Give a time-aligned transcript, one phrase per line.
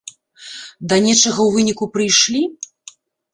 [0.93, 2.41] Да нечага ў выніку прыйшлі?